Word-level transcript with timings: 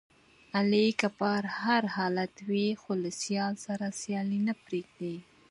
علي 0.57 0.87
که 0.99 1.07
په 1.17 1.27
هر 1.63 1.83
حالت 1.95 2.33
وي، 2.49 2.67
خو 2.81 2.91
له 3.03 3.09
سیال 3.21 3.53
سره 3.65 3.85
سیالي 4.01 4.39
نه 4.47 4.53
پرېږدي. 4.63 5.15